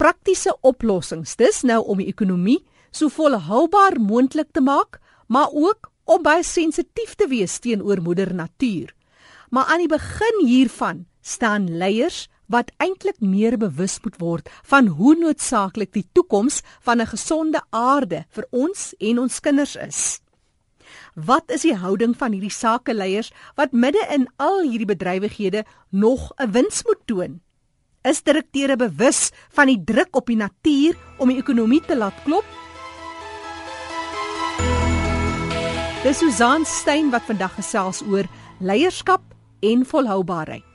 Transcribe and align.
praktiese 0.00 0.54
oplossings. 0.64 1.34
Dis 1.36 1.60
nou 1.68 1.82
om 1.92 1.98
die 2.00 2.08
ekonomie 2.08 2.62
so 2.90 3.12
volhoubaar 3.12 3.98
moontlik 4.00 4.48
te 4.56 4.62
maak, 4.64 4.96
maar 5.28 5.52
ook 5.52 5.90
om 6.08 6.22
baie 6.24 6.42
sensitief 6.46 7.14
te 7.20 7.28
wees 7.28 7.58
teenoor 7.60 8.00
moeder 8.02 8.32
natuur. 8.34 8.94
Maar 9.50 9.68
aan 9.74 9.84
die 9.84 9.90
begin 9.90 10.40
hiervan 10.46 11.04
staan 11.20 11.68
leiers 11.76 12.28
wat 12.50 12.72
eintlik 12.82 13.20
meer 13.20 13.58
bewus 13.60 13.98
moet 14.02 14.16
word 14.18 14.48
van 14.72 14.88
hoe 14.96 15.14
noodsaaklik 15.20 15.92
die 15.92 16.06
toekoms 16.16 16.62
van 16.80 17.00
'n 17.00 17.12
gesonde 17.12 17.60
aarde 17.70 18.24
vir 18.30 18.46
ons 18.50 18.94
en 18.98 19.18
ons 19.18 19.40
kinders 19.40 19.76
is. 19.76 20.20
Wat 21.14 21.50
is 21.50 21.62
die 21.62 21.76
houding 21.76 22.16
van 22.16 22.32
hierdie 22.32 22.50
sakeleiers 22.50 23.32
wat 23.54 23.72
midde 23.72 24.06
in 24.10 24.26
al 24.36 24.62
hierdie 24.62 24.90
bedrywighede 24.94 25.64
nog 25.90 26.32
'n 26.38 26.50
wins 26.50 26.82
moet 26.84 27.06
toon? 27.06 27.40
Is 28.00 28.22
direkteure 28.24 28.78
bewus 28.80 29.28
van 29.52 29.68
die 29.68 29.76
druk 29.84 30.16
op 30.16 30.30
die 30.30 30.38
natuur 30.40 30.96
om 31.20 31.28
die 31.28 31.36
ekonomie 31.36 31.82
te 31.84 31.96
laat 31.98 32.16
klop? 32.24 32.46
Dis 36.00 36.22
Susan 36.22 36.64
Stein 36.64 37.12
wat 37.12 37.28
vandag 37.28 37.58
gesels 37.60 38.00
oor 38.08 38.24
leierskap 38.64 39.20
en 39.60 39.84
volhoubaarheid. 39.84 40.69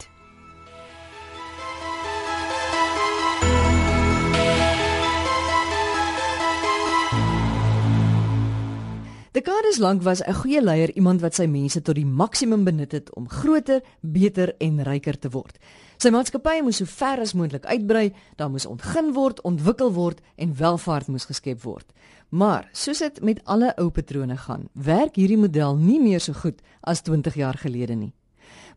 Dekades 9.45 9.77
lank 9.77 10.01
was 10.01 10.21
'n 10.23 10.33
goeie 10.33 10.61
leier 10.61 10.91
iemand 10.95 11.21
wat 11.21 11.35
sy 11.35 11.45
mense 11.45 11.81
tot 11.81 11.95
die 11.95 12.05
maksimum 12.05 12.63
benut 12.63 12.91
het 12.91 13.13
om 13.13 13.29
groter, 13.29 13.81
beter 14.01 14.55
en 14.57 14.83
ryker 14.83 15.19
te 15.19 15.29
word. 15.29 15.59
Sy 15.97 16.09
maatskappy 16.09 16.61
moes 16.61 16.77
so 16.77 16.85
ver 16.85 17.19
as 17.19 17.33
moontlik 17.33 17.65
uitbrei, 17.65 18.13
daar 18.35 18.49
moes 18.49 18.65
ontgin 18.65 19.13
word, 19.13 19.41
ontwikkel 19.41 19.93
word 19.93 20.21
en 20.35 20.55
welvaart 20.57 21.07
moes 21.07 21.25
geskep 21.25 21.61
word. 21.61 21.85
Maar 22.29 22.69
soos 22.71 22.97
dit 22.97 23.21
met 23.21 23.41
alle 23.43 23.73
ou 23.77 23.89
patrone 23.89 24.37
gaan, 24.37 24.67
werk 24.73 25.15
hierdie 25.15 25.37
model 25.37 25.75
nie 25.75 25.99
meer 25.99 26.19
so 26.19 26.33
goed 26.33 26.61
as 26.81 27.01
20 27.01 27.35
jaar 27.35 27.57
gelede 27.57 27.95
nie. 27.95 28.13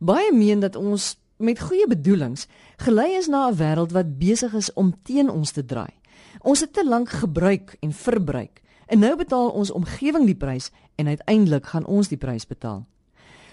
Baie 0.01 0.33
meen 0.33 0.61
dat 0.61 0.77
ons 0.77 1.17
met 1.39 1.61
goeie 1.61 1.87
bedoelings 1.87 2.47
gelei 2.77 3.17
is 3.17 3.27
na 3.27 3.49
'n 3.49 3.57
wêreld 3.57 3.93
wat 3.93 4.19
besig 4.19 4.55
is 4.55 4.73
om 4.73 4.95
teen 5.03 5.31
ons 5.31 5.53
te 5.53 5.65
draai. 5.65 5.95
Ons 6.41 6.61
het 6.61 6.73
te 6.73 6.85
lank 6.85 7.09
gebruik 7.09 7.77
en 7.81 7.93
verbruik 7.93 8.63
En 8.89 8.99
nou 9.05 9.17
betaal 9.17 9.51
ons 9.51 9.71
omgewing 9.71 10.25
die 10.25 10.37
prys 10.37 10.71
en 10.97 11.07
uiteindelik 11.07 11.67
gaan 11.67 11.85
ons 11.85 12.09
die 12.09 12.17
prys 12.17 12.47
betaal. 12.49 12.87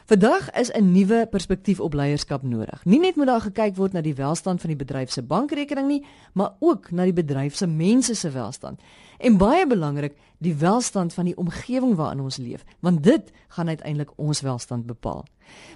Vandag 0.06 0.52
is 0.52 0.72
'n 0.72 0.92
nuwe 0.92 1.28
perspektief 1.30 1.80
op 1.80 1.94
leierskap 1.94 2.42
nodig. 2.42 2.86
Nie 2.86 3.00
net 3.00 3.16
moet 3.16 3.26
daar 3.26 3.42
gekyk 3.42 3.76
word 3.76 3.94
na 3.94 4.02
die 4.02 4.14
welstand 4.14 4.62
van 4.62 4.70
die 4.70 4.78
bedryf 4.78 5.12
se 5.12 5.22
bankrekening 5.22 5.88
nie, 5.88 6.06
maar 6.34 6.54
ook 6.60 6.92
na 6.92 7.04
die 7.04 7.14
bedryf 7.14 7.56
se 7.56 7.68
mense 7.68 8.16
se 8.16 8.30
welstand. 8.30 8.80
En 9.18 9.38
baie 9.38 9.68
belangrik, 9.68 10.14
die 10.38 10.56
welstand 10.56 11.14
van 11.14 11.26
die 11.26 11.38
omgewing 11.38 11.96
waarin 11.96 12.20
ons 12.20 12.38
leef, 12.38 12.64
want 12.80 13.04
dit 13.04 13.32
gaan 13.48 13.68
uiteindelik 13.68 14.12
ons 14.16 14.42
welstand 14.42 14.86
bepaal. 14.86 15.26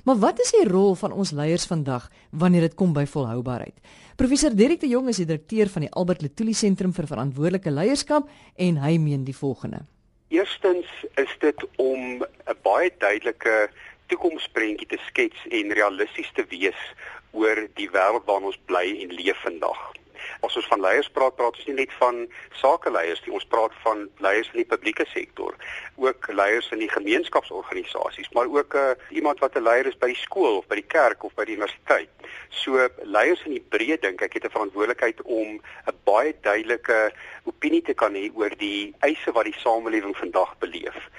Maar 0.04 0.16
wat 0.16 0.40
is 0.40 0.52
die 0.52 0.70
rol 0.70 0.96
van 0.96 1.12
ons 1.12 1.32
leiers 1.32 1.66
vandag 1.66 2.12
wanneer 2.30 2.62
dit 2.62 2.74
kom 2.74 2.94
by 2.94 3.06
volhoubaarheid? 3.06 3.80
Professor 4.16 4.56
Derek 4.56 4.80
de 4.80 4.88
Jong 4.88 5.08
is 5.08 5.18
die 5.18 5.26
direkteur 5.26 5.70
van 5.70 5.82
die 5.82 5.92
Albert 5.92 6.22
Letoile 6.22 6.54
Sentrum 6.54 6.94
vir 6.94 7.08
Verantwoordelike 7.08 7.72
Leierskap 7.72 8.30
en 8.56 8.78
hy 8.78 8.98
meen 8.98 9.24
die 9.24 9.36
volgende. 9.36 9.86
Eerstens 10.28 10.86
is 11.16 11.36
dit 11.40 11.66
om 11.76 12.22
'n 12.22 12.58
baie 12.62 12.92
duidelike 12.98 13.70
toekomsprentjie 14.12 14.88
te 14.88 15.00
skets 15.08 15.48
en 15.50 15.74
realisties 15.80 16.32
te 16.34 16.46
wees 16.50 16.84
oor 17.32 17.68
die 17.80 17.90
wêreld 17.94 18.26
waarin 18.26 18.52
ons 18.52 18.62
bly 18.70 18.86
en 19.04 19.16
leef 19.22 19.42
vandag. 19.46 19.82
As 20.46 20.56
ons 20.60 20.68
van 20.72 20.82
leiers 20.84 21.10
praat, 21.16 21.36
praat 21.36 21.58
ons 21.58 21.68
nie 21.68 21.76
net 21.78 21.94
van 22.00 22.22
sakeleiers 22.60 23.22
nie, 23.26 23.34
ons 23.36 23.48
praat 23.52 23.76
van 23.84 24.06
leiers 24.24 24.50
in 24.54 24.62
die 24.62 24.68
publieke 24.68 25.06
sektor, 25.12 25.56
ook 26.00 26.30
leiers 26.34 26.70
in 26.76 26.84
die 26.84 26.92
gemeenskapsorganisasies, 26.92 28.30
maar 28.36 28.52
ook 28.52 28.76
uh, 28.76 28.92
iemand 29.16 29.40
wat 29.44 29.56
'n 29.56 29.64
leier 29.68 29.88
is 29.88 30.00
by 30.00 30.12
die 30.14 30.22
skool 30.24 30.60
of 30.60 30.68
by 30.68 30.80
die 30.80 30.92
kerk 30.96 31.24
of 31.24 31.36
by 31.36 31.46
die 31.46 31.56
universiteit. 31.56 32.10
So 32.50 32.88
leiers 33.04 33.44
in 33.46 33.58
die 33.58 33.66
breë 33.76 34.00
dink 34.00 34.22
ek 34.22 34.34
het 34.34 34.46
'n 34.46 34.56
verantwoordelikheid 34.56 35.22
om 35.24 35.60
'n 35.88 35.98
baie 36.04 36.36
duidelike 36.42 37.12
opinie 37.44 37.82
te 37.82 37.94
kan 37.94 38.14
hê 38.14 38.30
oor 38.34 38.52
die 38.58 38.94
eise 39.00 39.32
wat 39.32 39.46
die 39.46 39.60
samelewing 39.60 40.16
vandag 40.18 40.58
beleef. 40.60 41.10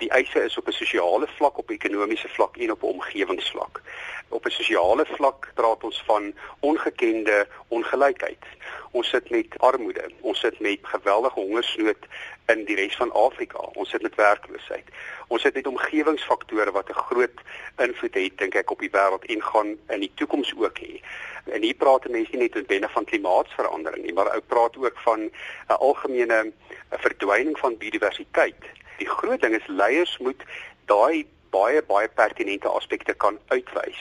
Die 0.00 0.08
eise 0.16 0.40
is 0.44 0.56
op 0.58 0.68
'n 0.68 0.72
sosiale 0.72 1.26
vlak, 1.36 1.58
op 1.58 1.68
'n 1.68 1.72
ekonomiese 1.72 2.28
vlak 2.28 2.56
en 2.56 2.70
op 2.70 2.82
'n 2.82 2.86
omgewingsvlak. 2.86 3.80
Op 4.28 4.46
'n 4.46 4.50
sosiale 4.50 5.06
vlak 5.06 5.50
praat 5.54 5.84
ons 5.84 6.02
van 6.06 6.34
ongekende 6.60 7.46
ongelykheid. 7.68 8.44
Ons 8.90 9.08
sit 9.08 9.30
met 9.30 9.58
armoede, 9.58 10.10
ons 10.20 10.40
sit 10.40 10.60
met 10.60 10.78
geweldige 10.82 11.40
hongersnood 11.40 12.06
in 12.46 12.64
die 12.64 12.76
res 12.76 12.96
van 12.96 13.12
Afrika. 13.12 13.58
Ons 13.58 13.90
sit 13.90 14.02
met 14.02 14.14
werkloosheid. 14.14 14.84
Ons 15.26 15.42
sit 15.42 15.54
met 15.54 15.66
omgewingsfaktore 15.66 16.70
wat 16.70 16.88
'n 16.88 17.02
groot 17.06 17.38
invloed 17.76 18.14
het 18.14 18.38
dink 18.38 18.54
ek 18.54 18.70
op 18.70 18.78
die 18.78 18.90
wêreld 18.90 19.24
en 19.24 19.42
gaan 19.42 19.78
in 19.88 20.00
die 20.00 20.12
toekoms 20.14 20.54
ook 20.56 20.78
hê. 20.78 21.00
En 21.44 21.62
hier 21.62 21.74
praat 21.74 22.08
mense 22.08 22.30
nie 22.30 22.40
net 22.40 22.54
noodwendig 22.54 22.92
van 22.92 23.04
klimaatsverandering 23.04 24.04
nie, 24.04 24.12
maar 24.12 24.32
ou 24.32 24.40
praat 24.40 24.76
ook 24.76 24.98
van 24.98 25.20
'n 25.20 25.32
algemene 25.78 26.52
verdwyning 26.90 27.58
van 27.58 27.76
biodiversiteit 27.76 28.79
die 29.02 29.08
groot 29.08 29.42
ding 29.42 29.56
is 29.56 29.68
leiers 29.82 30.16
moet 30.24 30.46
daai 30.92 31.26
baie 31.54 31.82
baie 31.82 32.08
pertinente 32.20 32.68
aspekte 32.68 33.14
kan 33.24 33.38
uitwys 33.54 34.00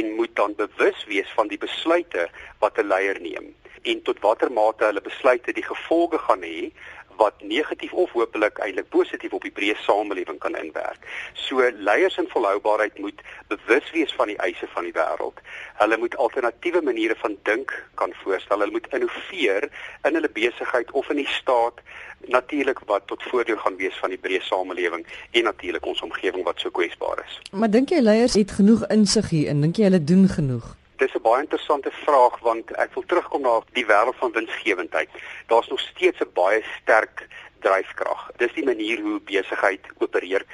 en 0.00 0.14
moet 0.18 0.34
dan 0.40 0.54
bewus 0.56 1.04
wees 1.10 1.30
van 1.38 1.50
die 1.52 1.60
besluite 1.66 2.28
wat 2.64 2.78
'n 2.78 2.88
leier 2.92 3.20
neem 3.20 3.54
en 3.82 4.02
tot 4.02 4.20
watter 4.20 4.50
mate 4.52 4.84
hulle 4.84 5.02
besluite 5.08 5.52
die 5.52 5.66
gevolge 5.66 6.18
gaan 6.28 6.42
hê 6.42 6.70
wat 7.16 7.34
negatief 7.42 7.92
of 7.92 8.10
hopelik 8.12 8.58
eintlik 8.58 8.88
positief 8.88 9.32
op 9.32 9.42
die 9.42 9.52
breë 9.58 9.76
samelewing 9.84 10.38
kan 10.38 10.56
inwerk. 10.56 11.06
So 11.46 11.70
leiers 11.76 12.16
in 12.16 12.28
volhoubaarheid 12.28 12.98
moet 12.98 13.22
bewus 13.48 13.90
wees 13.92 14.14
van 14.14 14.32
die 14.32 14.38
eise 14.38 14.68
van 14.74 14.88
die 14.88 14.94
wêreld. 14.96 15.40
Hulle 15.80 15.98
moet 15.98 16.16
alternatiewe 16.16 16.82
maniere 16.82 17.16
van 17.18 17.36
dink 17.42 17.74
kan 17.94 18.12
voorstel. 18.22 18.60
Hulle 18.60 18.76
moet 18.78 18.88
innoveer 18.92 19.68
in 20.02 20.14
hulle 20.14 20.32
besigheid 20.32 20.90
of 20.90 21.10
in 21.10 21.22
die 21.22 21.30
staat 21.38 21.80
natuurlik 22.26 22.78
wat 22.86 23.06
tot 23.06 23.22
voordeel 23.22 23.56
gaan 23.56 23.76
wees 23.76 23.98
van 24.00 24.10
die 24.10 24.20
breë 24.20 24.42
samelewing 24.42 25.06
en 25.30 25.44
natuurlik 25.44 25.86
ons 25.86 26.02
omgewing 26.02 26.44
wat 26.44 26.60
so 26.60 26.70
kwesbaar 26.70 27.22
is. 27.26 27.38
Maar 27.52 27.70
dink 27.70 27.92
jy 27.92 28.00
leiers 28.00 28.34
het 28.34 28.56
genoeg 28.58 28.86
insig 28.88 29.30
hier 29.30 29.52
en 29.52 29.60
dink 29.60 29.76
jy 29.76 29.90
hulle 29.90 30.04
doen 30.04 30.28
genoeg? 30.28 30.74
Dis 30.96 31.14
'n 31.14 31.22
baie 31.22 31.42
interessante 31.42 31.90
vraag 31.90 32.38
want 32.40 32.70
ek 32.76 32.94
wil 32.94 33.04
terugkom 33.06 33.42
na 33.42 33.60
die 33.72 33.86
wêreld 33.86 34.16
van 34.16 34.32
winsgewendheid. 34.32 35.10
Daar's 35.46 35.68
nog 35.68 35.80
steeds 35.80 36.20
'n 36.20 36.32
baie 36.32 36.64
sterk 36.80 37.26
dryfkrag. 37.60 38.30
Dis 38.36 38.52
die 38.52 38.64
manier 38.64 39.00
hoe 39.00 39.20
besigheid 39.20 39.80
opereer. 39.98 40.44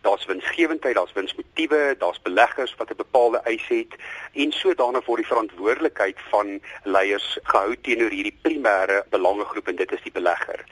Daar's 0.00 0.24
winsgewendheid, 0.24 0.94
daar's 0.94 1.12
winsmotiewe, 1.12 1.96
daar's 1.98 2.22
beleggers 2.22 2.74
wat 2.76 2.90
'n 2.90 2.96
bepaalde 2.96 3.40
eis 3.44 3.66
het 3.68 3.92
en 4.32 4.52
sodanig 4.52 5.04
word 5.04 5.20
die 5.22 5.32
verantwoordelikheid 5.32 6.18
van 6.30 6.60
leiers 6.84 7.38
gehou 7.42 7.76
teenoor 7.76 8.10
hierdie 8.10 8.38
primêre 8.42 9.04
belangegroep 9.10 9.68
en 9.68 9.76
dit 9.76 9.92
is 9.92 10.02
die 10.02 10.12
belegger. 10.12 10.64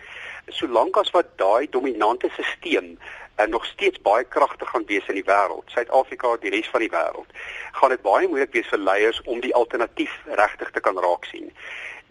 Solank 0.47 0.97
as 0.97 1.11
wat 1.11 1.27
daai 1.37 1.67
dominante 1.71 2.29
stelsel 2.31 2.99
en 3.37 3.51
nog 3.51 3.65
steeds 3.65 4.01
baie 4.01 4.25
kragtig 4.25 4.71
gaan 4.71 4.87
wees 4.87 5.09
in 5.09 5.19
die 5.19 5.27
wêreld, 5.27 5.71
Suid-Afrika, 5.75 6.37
die 6.41 6.51
res 6.51 6.69
van 6.73 6.85
die 6.85 6.93
wêreld, 6.93 7.43
gaan 7.73 7.93
dit 7.93 8.03
baie 8.03 8.29
moeilik 8.29 8.53
wees 8.57 8.71
vir 8.73 8.81
leiers 8.81 9.21
om 9.25 9.41
die 9.45 9.55
alternatief 9.55 10.15
regtig 10.41 10.71
te 10.71 10.81
kan 10.81 10.99
raak 10.99 11.29
sien. 11.29 11.53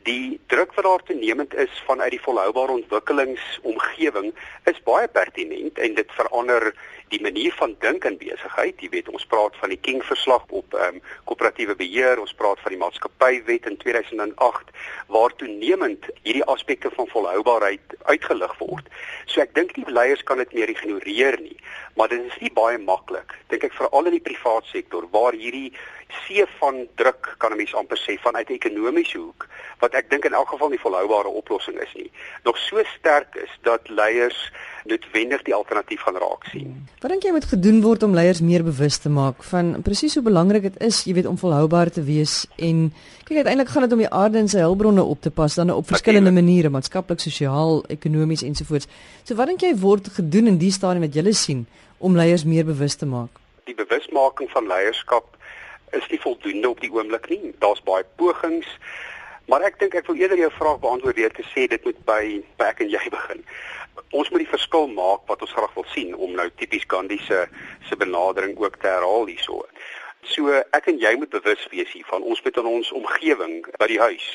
Die 0.05 0.39
druk 0.47 0.73
wat 0.77 0.85
daar 0.85 1.03
toenemend 1.03 1.53
is 1.53 1.83
vanuit 1.85 2.11
die 2.13 2.21
volhoubare 2.21 2.71
ontwikkelingsomgewing 2.71 4.33
is 4.69 4.81
baie 4.85 5.07
pertinent 5.07 5.79
en 5.81 5.95
dit 5.97 6.11
verander 6.13 6.67
die 7.09 7.21
manier 7.21 7.53
van 7.57 7.73
dink 7.81 8.05
in 8.05 8.17
besigheid. 8.21 8.77
Jy 8.81 8.89
weet, 8.93 9.09
ons 9.09 9.25
praat 9.31 9.57
van 9.61 9.73
die 9.73 9.79
King 9.87 10.03
verslag 10.05 10.45
op 10.49 10.77
ehm 10.77 10.99
um, 10.99 11.01
koöperatiewe 11.25 11.73
beheer, 11.79 12.21
ons 12.21 12.35
praat 12.37 12.61
van 12.61 12.75
die 12.75 12.81
maatskappywet 12.83 13.65
in 13.71 13.79
2008 13.81 14.69
waar 15.15 15.33
toenemend 15.41 16.05
hierdie 16.21 16.45
aspekte 16.53 16.93
van 16.93 17.09
volhoubaarheid 17.09 17.97
uitgelig 18.05 18.53
word. 18.61 18.93
So 19.25 19.41
ek 19.41 19.57
dink 19.57 19.73
nie 19.73 19.89
leiers 19.89 20.21
kan 20.29 20.37
dit 20.37 20.53
meer 20.53 20.69
ignoreer 20.69 21.39
nie, 21.41 21.57
maar 21.97 22.13
dit 22.13 22.21
is 22.29 22.39
nie 22.45 22.53
baie 22.53 22.77
maklik. 22.77 23.33
Dink 23.49 23.65
ek 23.65 23.77
veral 23.81 24.13
in 24.13 24.19
die 24.19 24.25
privaat 24.29 24.69
sektor 24.69 25.09
waar 25.17 25.33
hierdie 25.33 25.73
see 26.25 26.45
van 26.59 26.87
druk 26.95 27.35
kan 27.37 27.51
'n 27.51 27.57
mens 27.57 27.73
amper 27.75 27.97
sê 27.97 28.19
vanuit 28.19 28.49
'n 28.49 28.53
ekonomiese 28.53 29.17
hoek 29.17 29.47
wat 29.79 29.93
ek 29.93 30.09
dink 30.09 30.25
in 30.25 30.33
elk 30.33 30.47
geval 30.49 30.69
nie 30.69 30.79
volhoubare 30.79 31.27
oplossing 31.27 31.77
is 31.81 31.93
nie. 31.95 32.11
Nog 32.43 32.57
so 32.57 32.83
sterk 32.97 33.35
is 33.35 33.51
dat 33.61 33.89
leiers 33.89 34.51
noodwendig 34.85 35.41
die 35.43 35.53
alternatief 35.53 36.01
gaan 36.01 36.17
raak 36.21 36.45
sien. 36.51 36.87
Wat 37.01 37.11
dink 37.11 37.23
jy 37.23 37.31
moet 37.31 37.45
gedoen 37.45 37.81
word 37.81 38.03
om 38.03 38.13
leiers 38.13 38.41
meer 38.41 38.63
bewus 38.63 38.97
te 38.97 39.09
maak 39.09 39.43
van 39.43 39.81
presies 39.81 40.13
hoe 40.13 40.23
belangrik 40.23 40.61
dit 40.61 40.81
is, 40.81 41.03
jy 41.03 41.13
weet, 41.13 41.25
om 41.25 41.37
volhoubaar 41.37 41.89
te 41.89 42.03
wees 42.03 42.45
en 42.57 42.93
kyk 43.25 43.37
uiteindelik 43.37 43.69
gaan 43.69 43.81
dit 43.81 43.91
om 43.91 44.03
die 44.03 44.09
aarde 44.09 44.37
en 44.37 44.47
sy 44.47 44.59
hulpbronne 44.59 45.03
op 45.03 45.21
te 45.21 45.31
pas 45.31 45.55
dan 45.55 45.73
op 45.73 45.87
verskillende 45.87 46.31
maniere, 46.31 46.69
maatskaplik, 46.69 47.19
sosiaal, 47.19 47.83
ekonomies 47.89 48.43
ensovoorts. 48.43 48.87
So 49.23 49.35
wat 49.35 49.47
dink 49.47 49.61
jy 49.61 49.73
word 49.75 50.07
gedoen 50.13 50.47
in 50.47 50.57
die 50.61 50.71
stadium 50.71 51.01
wat 51.01 51.15
jy 51.15 51.33
sien 51.33 51.65
om 51.97 52.15
leiers 52.15 52.45
meer 52.45 52.65
bewus 52.65 52.95
te 52.95 53.05
maak? 53.05 53.41
Die 53.65 53.75
bewusmaking 53.75 54.51
van 54.51 54.67
leierskap 54.67 55.34
is 55.91 56.07
nie 56.09 56.21
voldoende 56.21 56.69
op 56.69 56.79
die 56.81 56.91
oomblik 56.91 57.29
nie. 57.29 57.53
Daar's 57.59 57.83
baie 57.83 58.05
pogings, 58.15 58.67
Maar 59.45 59.61
ek 59.67 59.75
dink 59.77 59.93
ek 59.93 60.07
wil 60.09 60.17
eerder 60.17 60.39
jou 60.41 60.49
vraag 60.57 60.79
beantwoord 60.81 61.19
deur 61.19 61.33
te 61.33 61.43
sê 61.51 61.67
dit 61.69 61.83
moet 61.85 61.97
by 62.07 62.21
by 62.57 62.69
ek 62.71 62.79
en 62.81 62.89
jy 62.89 63.01
begin. 63.13 63.43
Ons 64.17 64.31
moet 64.33 64.41
die 64.41 64.49
verskil 64.49 64.87
maak 64.89 65.27
wat 65.29 65.43
ons 65.45 65.53
graag 65.53 65.75
wil 65.77 65.85
sien 65.91 66.15
om 66.15 66.33
nou 66.33 66.47
tipies 66.57 66.87
Gandhi 66.89 67.19
se 67.27 67.43
se 67.85 67.97
benadering 68.01 68.57
ook 68.57 68.79
te 68.81 68.89
herhaal 68.89 69.29
hierso. 69.29 69.61
So 70.25 70.49
ek 70.49 70.89
en 70.89 70.97
jy 70.97 71.13
moet 71.21 71.29
bewus 71.29 71.67
wees 71.69 71.91
hiervan. 71.93 72.25
Ons 72.25 72.41
moet 72.41 72.57
in 72.57 72.71
ons 72.71 72.89
omgewing 72.97 73.59
by 73.77 73.89
die 73.91 74.01
huis 74.01 74.29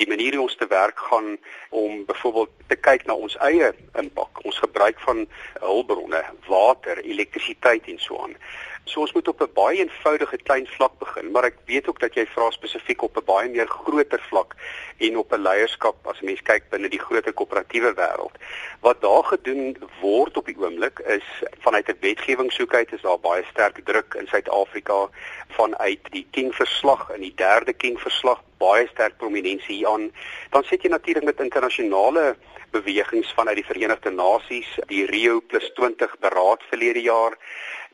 die 0.00 0.08
manier 0.08 0.36
hoe 0.36 0.46
ons 0.46 0.56
te 0.56 0.68
werk 0.68 1.00
gaan 1.10 1.34
om 1.76 2.04
byvoorbeeld 2.08 2.52
te 2.72 2.76
kyk 2.76 3.06
na 3.08 3.16
ons 3.16 3.36
eie 3.44 3.72
impak, 4.00 4.40
ons 4.48 4.60
gebruik 4.64 5.00
van 5.04 5.26
hulpbronne, 5.60 6.22
water, 6.48 7.00
elektrisiteit 7.04 7.88
en 7.92 8.00
so 8.00 8.20
aan. 8.24 8.36
So 8.84 9.00
ons 9.00 9.12
moet 9.12 9.28
op 9.28 9.40
'n 9.40 9.52
baie 9.54 9.78
eenvoudige 9.78 10.36
klein 10.36 10.66
vlak 10.66 10.98
begin, 10.98 11.30
maar 11.30 11.44
ek 11.44 11.56
weet 11.66 11.88
ook 11.88 12.00
dat 12.00 12.14
jy 12.14 12.26
vra 12.26 12.50
spesifiek 12.50 13.02
op 13.02 13.16
'n 13.16 13.24
baie 13.24 13.48
meer 13.48 13.66
groter 13.66 14.20
vlak 14.28 14.54
en 14.98 15.16
op 15.16 15.32
'n 15.32 15.42
leierskap 15.42 16.06
as 16.06 16.20
mens 16.20 16.42
kyk 16.42 16.70
binne 16.70 16.88
die 16.88 16.98
groter 16.98 17.32
koöperatiewe 17.32 17.94
wêreld. 17.94 18.34
Wat 18.80 19.00
daar 19.00 19.24
gedoen 19.24 19.76
word 20.00 20.36
op 20.36 20.46
die 20.46 20.56
oomblik 20.58 20.98
is 20.98 21.24
vanuit 21.60 21.88
'n 21.88 21.96
wetgewingshoekheid 22.00 22.92
is 22.92 23.02
daar 23.02 23.18
baie 23.18 23.44
sterk 23.50 23.80
druk 23.84 24.14
in 24.14 24.26
Suid-Afrika 24.26 25.08
vanuit 25.48 26.00
die 26.10 26.26
King 26.30 26.54
verslag 26.54 27.10
en 27.10 27.20
die 27.20 27.34
derde 27.34 27.72
King 27.72 28.00
verslag 28.00 28.42
baie 28.58 28.88
sterk 28.88 29.16
prominensie 29.16 29.76
hier 29.76 29.88
aan. 29.88 30.12
Dan 30.50 30.64
sit 30.64 30.82
jy 30.82 30.88
natuurlik 30.88 31.24
met 31.24 31.40
internasionale 31.40 32.36
bewegings 32.70 33.32
vanuit 33.32 33.56
die 33.56 33.64
Verenigde 33.64 34.10
Nasies, 34.10 34.78
die 34.86 35.06
Rio 35.06 35.40
+ 35.58 35.74
20 35.74 36.18
beraad 36.18 36.62
verlede 36.68 37.02
jaar 37.02 37.38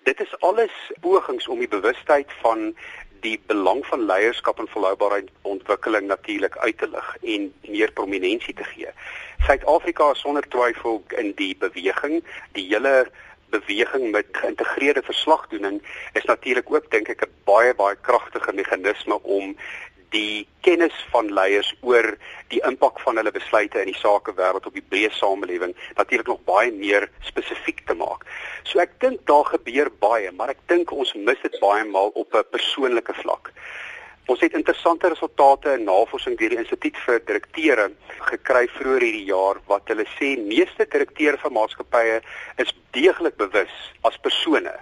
dit 0.07 0.21
is 0.21 0.41
alles 0.41 0.75
pogings 1.01 1.49
om 1.49 1.59
die 1.59 1.69
bewustheid 1.69 2.31
van 2.43 2.71
die 3.25 3.41
belang 3.51 3.83
van 3.87 4.05
leierskap 4.07 4.61
en 4.63 4.69
volhoubaarheid 4.71 5.31
ontwikkeling 5.43 6.07
natuurlik 6.07 6.57
uit 6.57 6.79
te 6.79 6.89
lig 6.89 7.09
en 7.23 7.49
meer 7.67 7.93
prominensie 7.93 8.55
te 8.55 8.65
gee. 8.65 8.93
Suid-Afrika 9.47 10.11
is 10.15 10.23
sonder 10.23 10.47
twyfel 10.49 11.03
in 11.23 11.33
die 11.41 11.57
beweging, 11.59 12.21
die 12.59 12.67
hele 12.69 13.09
beweging 13.51 14.11
met 14.15 14.31
geïntegreerde 14.33 15.03
verslagdoening 15.03 15.83
is 16.13 16.25
natuurlik 16.31 16.71
ook 16.71 16.91
dink 16.91 17.11
ek 17.15 17.27
'n 17.27 17.35
baie 17.51 17.75
baie 17.75 17.97
kragtige 18.09 18.53
meganisme 18.53 19.23
om 19.23 19.57
die 20.11 20.47
kennis 20.67 20.95
van 21.13 21.33
leiers 21.35 21.73
oor 21.81 22.13
die 22.53 22.61
impak 22.69 23.01
van 23.05 23.17
hulle 23.17 23.33
besluite 23.35 23.81
in 23.83 23.91
die 23.91 23.99
sakewêreld 23.99 24.67
op 24.67 24.75
die 24.75 24.85
breë 24.85 25.13
samelewing 25.15 25.75
natuurlik 25.97 26.31
nog 26.31 26.45
baie 26.49 26.73
meer 26.73 27.09
spesifiek 27.29 27.83
te 27.87 27.95
maak. 27.95 28.27
So 28.65 28.81
ek 28.83 28.99
dink 29.01 29.27
daar 29.27 29.45
gebeur 29.45 29.91
baie, 30.01 30.31
maar 30.33 30.55
ek 30.55 30.63
dink 30.69 30.93
ons 30.93 31.15
mis 31.15 31.43
dit 31.43 31.61
baie 31.61 31.85
maal 31.85 32.13
op 32.15 32.35
'n 32.35 32.51
persoonlike 32.51 33.15
vlak. 33.23 33.53
Ons 34.27 34.41
het 34.41 34.57
interessante 34.59 35.09
resultate 35.09 35.73
in 35.73 35.85
navorsing 35.87 36.35
deur 36.39 36.51
die 36.51 36.59
Instituut 36.59 36.97
vir 37.05 37.21
Direkteure 37.29 37.91
gekry 38.27 38.65
vroeër 38.75 39.05
hierdie 39.07 39.29
jaar 39.29 39.61
wat 39.71 39.87
hulle 39.93 40.07
sê 40.17 40.33
meeste 40.49 40.87
direkteure 40.91 41.39
van 41.39 41.53
maatskappye 41.53 42.17
is 42.59 42.73
deeglik 42.97 43.37
bewus 43.37 43.77
as 44.03 44.19
persone 44.25 44.73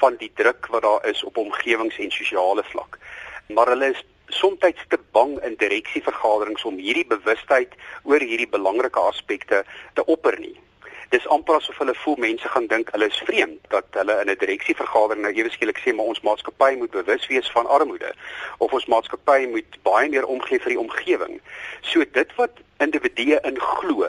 van 0.00 0.18
die 0.18 0.30
druk 0.34 0.66
wat 0.74 0.82
daar 0.82 1.06
is 1.06 1.22
op 1.24 1.38
omgewings 1.38 1.98
en 2.02 2.10
sosiale 2.10 2.64
vlak. 2.72 2.98
Maar 3.54 3.70
hulle 3.74 3.92
is 3.94 4.02
soms 4.28 4.60
te 4.88 4.98
bang 5.12 5.38
in 5.44 5.56
direksievergaderings 5.56 6.64
om 6.64 6.76
hierdie 6.76 7.06
bewustheid 7.06 7.74
oor 8.04 8.20
hierdie 8.20 8.48
belangrike 8.48 9.00
aspekte 9.00 9.64
te 9.94 10.04
opper 10.04 10.38
nie. 10.38 10.56
Dis 11.08 11.26
amper 11.32 11.56
asof 11.56 11.78
hulle 11.80 11.94
voel 11.96 12.18
mense 12.20 12.48
gaan 12.52 12.66
dink 12.68 12.90
hulle 12.92 13.06
is 13.08 13.20
vreemd 13.24 13.70
dat 13.72 13.86
hulle 13.96 14.16
in 14.20 14.30
'n 14.30 14.40
direksievergadering 14.40 15.24
nou 15.24 15.32
ewe 15.32 15.50
skielik 15.50 15.78
sê 15.80 15.94
maar 15.94 16.10
ons 16.12 16.20
maatskappy 16.20 16.74
moet 16.76 16.90
bewus 16.90 17.26
wees 17.26 17.50
van 17.50 17.66
armoede 17.66 18.12
of 18.58 18.72
ons 18.72 18.86
maatskappy 18.86 19.46
moet 19.46 19.78
baie 19.82 20.08
meer 20.08 20.26
omgee 20.26 20.60
vir 20.60 20.74
die 20.74 20.84
omgewing. 20.84 21.40
So 21.80 22.04
dit 22.12 22.34
wat 22.36 22.60
individue 22.78 23.40
in 23.42 23.60
glo 23.60 24.08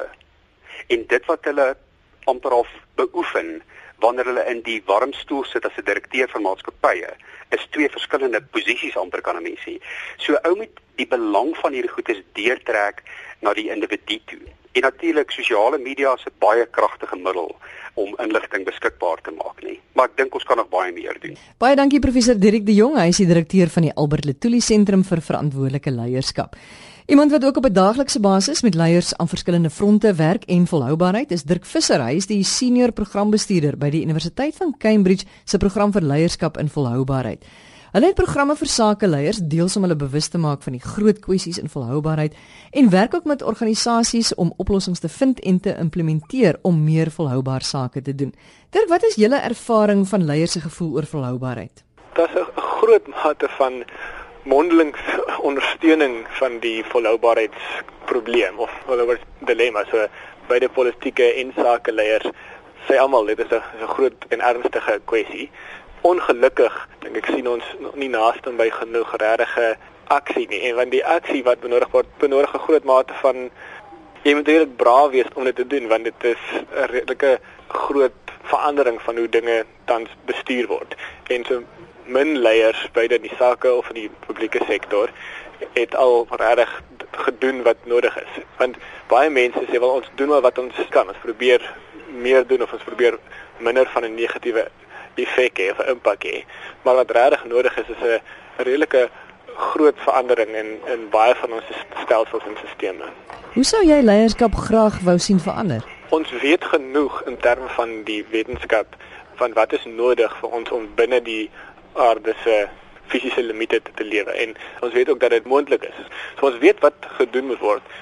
en 0.88 1.06
dit 1.08 1.26
wat 1.26 1.46
hulle 1.46 1.78
amper 2.26 2.52
of 2.52 2.68
beoefen 2.96 3.64
wanneer 4.00 4.26
hulle 4.26 4.46
in 4.46 4.62
die 4.62 4.82
warm 4.86 5.14
stoel 5.14 5.44
sit 5.44 5.66
as 5.66 5.78
'n 5.78 5.88
direkteur 5.92 6.30
van 6.30 6.42
maatskappye 6.42 7.16
is 7.50 7.68
twee 7.70 7.90
verskillende 7.90 8.42
posisies 8.42 8.98
amper 8.98 9.22
kan 9.22 9.36
'n 9.36 9.44
mens 9.44 9.62
sê. 9.68 9.78
So 10.18 10.38
ou 10.44 10.56
moet 10.56 10.80
die 10.96 11.08
belang 11.08 11.58
van 11.58 11.74
hierdie 11.74 11.92
goedes 11.92 12.22
deurtrek 12.34 13.04
na 13.40 13.54
die 13.54 13.70
individu 13.72 14.20
toe. 14.26 14.42
En 14.72 14.82
natuurlik 14.82 15.32
sosiale 15.32 15.78
media 15.78 16.14
is 16.14 16.26
'n 16.26 16.38
baie 16.40 16.66
kragtige 16.66 17.16
middel 17.16 17.56
om 18.00 18.16
inligting 18.24 18.66
beskikbaar 18.68 19.22
te 19.26 19.34
maak 19.36 19.64
nie. 19.66 19.80
Maar 19.98 20.12
ek 20.12 20.20
dink 20.22 20.38
ons 20.38 20.46
kan 20.48 20.60
nog 20.60 20.70
baie 20.72 20.94
meer 20.96 21.18
doen. 21.24 21.36
Baie 21.60 21.76
dankie 21.76 22.00
professor 22.04 22.38
Dirk 22.40 22.66
de 22.68 22.76
Jong, 22.78 22.98
hy 23.00 23.10
is 23.12 23.20
die 23.22 23.28
direkteur 23.30 23.72
van 23.74 23.90
die 23.90 23.96
Albert 23.96 24.28
Letoile 24.30 24.62
Sentrum 24.64 25.04
vir 25.08 25.24
Verantwoordelike 25.26 25.92
Leierskap. 25.92 26.56
Iemand 27.10 27.32
wat 27.32 27.46
ook 27.46 27.58
op 27.58 27.66
'n 27.66 27.74
daaglikse 27.74 28.20
basis 28.20 28.62
met 28.62 28.76
leiers 28.76 29.16
aan 29.18 29.28
verskillende 29.28 29.70
fronte 29.70 30.14
werk 30.14 30.44
en 30.46 30.68
volhoubaarheid 30.68 31.32
is 31.32 31.44
Dirk 31.44 31.66
Visser. 31.66 32.04
Hy 32.04 32.16
is 32.16 32.28
die 32.28 32.44
senior 32.44 32.92
programbestuurder 32.92 33.78
by 33.78 33.90
die 33.90 34.02
Universiteit 34.02 34.56
van 34.56 34.76
Cambridge 34.78 35.26
se 35.44 35.58
program 35.58 35.92
vir 35.92 36.02
leierskap 36.02 36.58
en 36.58 36.70
volhoubaarheid. 36.70 37.44
Hulle 37.90 38.12
het 38.12 38.18
programme 38.20 38.54
vir 38.54 38.70
sakeleiers 38.70 39.40
deels 39.50 39.74
om 39.78 39.86
hulle 39.88 39.96
bewus 39.98 40.28
te 40.30 40.38
maak 40.38 40.62
van 40.62 40.76
die 40.76 40.84
groot 40.84 41.18
kwessies 41.24 41.58
in 41.58 41.72
volhoubaarheid 41.74 42.36
en 42.78 42.90
werk 42.94 43.16
ook 43.18 43.26
met 43.26 43.42
organisasies 43.42 44.30
om 44.36 44.52
oplossings 44.62 45.02
te 45.02 45.10
vind 45.10 45.40
en 45.40 45.58
te 45.60 45.74
implementeer 45.74 46.60
om 46.62 46.84
meer 46.84 47.10
volhoubaar 47.10 47.66
sake 47.66 48.04
te 48.06 48.14
doen. 48.16 48.36
Dirk, 48.70 48.92
wat 48.94 49.08
is 49.10 49.18
julle 49.18 49.40
ervaring 49.42 50.06
van 50.08 50.26
leiers 50.26 50.52
se 50.52 50.62
gevoel 50.62 50.92
oor 51.00 51.10
volhoubaarheid? 51.10 51.84
Daar's 52.14 52.38
'n 52.38 52.62
groot 52.78 53.08
mate 53.08 53.50
van 53.58 53.84
mondelings 54.44 55.02
ondersteuning 55.50 56.28
van 56.30 56.60
die 56.60 56.84
volhoubaarheidsprobleem 56.94 58.60
of 58.60 58.72
volhoubaar 58.86 59.20
dilemma 59.40 59.84
so 59.90 60.08
beide 60.48 60.70
politieke 60.70 61.34
en 61.34 61.52
sakeleiers 61.56 62.30
sê 62.88 62.98
almal 62.98 63.26
dit 63.26 63.40
is 63.40 63.52
'n 63.52 63.88
groot 63.88 64.26
en 64.30 64.42
ernstige 64.42 65.02
kwessie. 65.06 65.50
Ongelukkig 66.02 66.88
dink 67.04 67.18
ek 67.18 67.26
sien 67.26 67.48
ons 67.48 67.66
nie 67.94 68.10
naaste 68.10 68.52
by 68.52 68.70
genoeg 68.72 69.16
regte 69.20 69.76
aksie 70.10 70.48
nie 70.50 70.62
en 70.70 70.76
want 70.76 70.92
die 70.92 71.06
aksie 71.06 71.44
wat 71.44 71.60
benodig 71.62 71.92
word 71.92 72.08
benodig 72.20 72.54
'n 72.56 72.66
groot 72.68 72.84
mate 72.84 73.14
van 73.22 73.50
jy 74.24 74.34
moet 74.34 74.48
regtig 74.48 74.76
braaf 74.76 75.12
wees 75.12 75.34
om 75.36 75.44
dit 75.44 75.56
te 75.56 75.68
doen 75.68 75.88
want 75.88 76.04
dit 76.04 76.24
is 76.24 76.44
'n 76.54 76.88
redelike 76.94 77.40
groot 77.68 78.18
verandering 78.44 79.02
van 79.02 79.18
hoe 79.18 79.30
dinge 79.30 79.66
tans 79.86 80.10
bestuur 80.26 80.68
word. 80.68 80.96
En 81.28 81.46
so 81.46 81.64
min 82.06 82.38
leiers 82.38 82.90
beide 82.94 83.16
in 83.16 83.22
die 83.22 83.36
sake 83.38 83.74
of 83.74 83.90
in 83.90 83.96
die 83.96 84.12
publieke 84.26 84.62
sektor 84.68 85.10
het 85.74 85.96
al 85.96 86.28
reg 86.30 86.82
gedoen 87.12 87.64
wat 87.64 87.78
nodig 87.84 88.16
is. 88.18 88.44
Want 88.58 88.78
baie 89.08 89.30
mense 89.30 89.66
sê 89.68 89.80
wel 89.80 89.98
ons 90.02 90.10
doen 90.16 90.30
maar 90.30 90.42
wat 90.42 90.58
ons 90.58 90.76
kan. 90.90 91.08
Ons 91.08 91.22
probeer 91.22 91.62
meer 92.08 92.48
doen 92.48 92.62
of 92.62 92.74
ons 92.74 92.84
probeer 92.84 93.18
minder 93.58 93.90
van 93.94 94.04
'n 94.04 94.16
negatiewe 94.16 94.68
effek 95.16 95.58
hê 95.58 95.72
of 95.72 95.80
'n 95.80 95.90
impak 95.90 96.24
hê. 96.24 96.44
Maar 96.84 96.96
wat 96.96 97.12
regtig 97.12 97.46
nodig 97.46 97.78
is 97.78 97.90
is 97.90 98.04
'n 98.04 98.22
redelike 98.58 99.10
groot 99.60 99.96
verandering 99.98 100.56
in 100.56 100.80
in 100.94 101.10
baie 101.10 101.36
van 101.36 101.54
ons 101.54 101.64
stelsels 102.04 102.44
en 102.48 102.58
stelsels. 102.76 103.12
Hoe 103.54 103.64
sou 103.64 103.84
jy 103.86 104.02
leierskap 104.02 104.56
graag 104.56 105.00
wou 105.00 105.18
sien 105.18 105.40
verander? 105.40 105.84
Ons 106.10 106.32
weet 106.42 106.64
genoeg 106.64 107.22
in 107.26 107.38
terme 107.38 107.68
van 107.68 108.04
die 108.04 108.26
wetenskap 108.32 108.96
van 109.36 109.54
wat 109.54 109.74
is 109.74 109.86
nodig 109.86 110.36
vir 110.42 110.50
ons 110.50 110.72
om 110.72 110.88
binne 110.96 111.22
die 111.22 111.50
aarde 111.94 112.34
se 112.44 112.68
fisiese 113.10 113.44
limite 113.44 113.82
te, 113.82 113.92
te 113.96 114.04
lewe 114.04 114.32
en 114.32 114.56
ons 114.86 114.94
weet 114.94 115.10
ook 115.10 115.20
dat 115.20 115.30
dit 115.30 115.46
moontlik 115.46 115.84
is. 115.84 116.00
So 116.40 116.52
ons 116.52 116.62
weet 116.64 116.80
wat 116.86 116.94
gedoen 117.18 117.50
moet 117.52 117.60
word. 117.60 117.94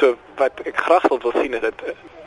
So 0.00 0.16
wat 0.40 0.60
ek 0.64 0.78
graag 0.86 1.08
wil 1.10 1.34
sien 1.36 1.54
is 1.58 1.64
dat 1.66 1.82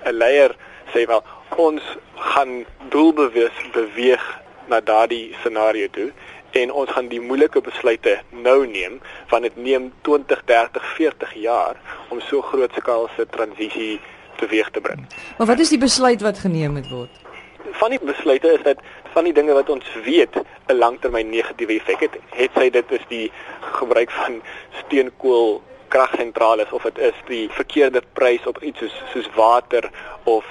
'n 0.05 0.13
leier 0.13 0.55
sê 0.93 1.05
wel 1.07 1.23
ons 1.49 1.81
gaan 2.15 2.65
doelbewus 2.89 3.57
beweeg 3.73 4.23
na 4.67 4.81
daardie 4.81 5.35
scenario 5.39 5.87
toe 5.91 6.11
en 6.51 6.71
ons 6.71 6.89
gaan 6.89 7.07
die 7.11 7.21
moeilike 7.21 7.61
besluite 7.61 8.17
nou 8.31 8.65
neem 8.67 8.99
want 9.29 9.43
dit 9.47 9.55
neem 9.55 9.91
20, 10.07 10.41
30, 10.45 10.85
40 10.95 11.33
jaar 11.43 11.79
om 12.09 12.21
so 12.21 12.41
groot 12.41 12.71
skaalse 12.79 13.27
transisie 13.35 13.99
teweeg 14.39 14.69
te 14.71 14.81
bring. 14.81 15.05
Maar 15.37 15.47
wat 15.53 15.63
is 15.63 15.71
die 15.73 15.81
besluit 15.81 16.23
wat 16.23 16.39
geneem 16.39 16.75
moet 16.79 16.89
word? 16.91 17.21
Van 17.79 17.91
die 17.91 17.99
besluite 17.99 18.53
is 18.55 18.63
dat 18.63 18.81
van 19.15 19.27
die 19.27 19.33
dinge 19.35 19.55
wat 19.55 19.69
ons 19.69 19.87
weet 20.03 20.35
'n 20.67 20.77
langtermyn 20.79 21.29
negatiewe 21.29 21.75
effek 21.79 21.99
het. 21.99 22.15
Het 22.29 22.51
sy 22.55 22.69
dit 22.69 22.91
is 22.91 23.05
die 23.07 23.31
gebruik 23.79 24.11
van 24.11 24.41
steenkool 24.83 25.61
kragsentrale 25.87 26.67
of 26.71 26.83
dit 26.83 26.97
is 26.97 27.19
die 27.27 27.49
verkeerde 27.49 28.01
prys 28.13 28.45
op 28.45 28.61
iets 28.63 28.79
soos 28.79 28.95
soos 29.13 29.29
water 29.35 29.89
of 30.23 30.45